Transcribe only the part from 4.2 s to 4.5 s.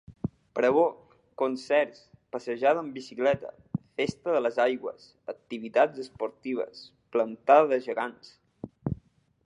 de